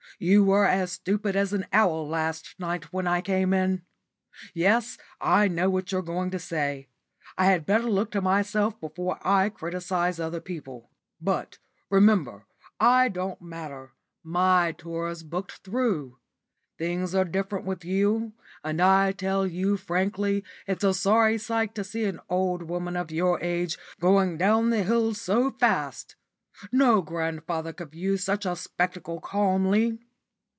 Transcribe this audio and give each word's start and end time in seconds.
You 0.19 0.43
were 0.43 0.67
as 0.67 0.91
stupid 0.91 1.35
as 1.35 1.51
an 1.51 1.65
owl 1.73 2.07
last 2.07 2.53
night 2.59 2.93
when 2.93 3.07
I 3.07 3.21
came 3.21 3.55
in. 3.55 3.81
Yes, 4.53 4.99
I 5.19 5.47
know 5.47 5.67
what 5.67 5.91
you're 5.91 6.03
going 6.03 6.29
to 6.29 6.37
say: 6.37 6.89
I 7.39 7.45
had 7.45 7.65
better 7.65 7.89
look 7.89 8.11
to 8.11 8.21
myself 8.21 8.79
before 8.79 9.17
I 9.27 9.49
criticise 9.49 10.19
other 10.19 10.39
people. 10.41 10.91
But, 11.19 11.57
remember, 11.89 12.45
I 12.79 13.09
don't 13.09 13.41
matter; 13.41 13.93
my 14.23 14.73
tour's 14.73 15.23
booked 15.23 15.53
through. 15.63 16.19
Things 16.77 17.15
are 17.15 17.25
different 17.25 17.65
with 17.65 17.83
you, 17.83 18.33
and 18.63 18.79
I 18.79 19.13
tell 19.13 19.47
you 19.47 19.75
frankly 19.75 20.43
it's 20.67 20.83
a 20.83 20.93
sorry 20.93 21.39
sight 21.39 21.73
to 21.73 21.83
see 21.83 22.03
an 22.05 22.19
old 22.29 22.61
woman 22.61 22.95
of 22.95 23.09
your 23.09 23.41
age 23.41 23.75
going 23.99 24.37
down 24.37 24.69
the 24.69 24.83
hill 24.83 25.15
so 25.15 25.49
fast. 25.49 26.15
No 26.71 27.01
grandfather 27.01 27.73
could 27.73 27.89
view 27.89 28.17
such 28.17 28.45
a 28.45 28.55
spectacle 28.55 29.19
calmly." 29.19 29.97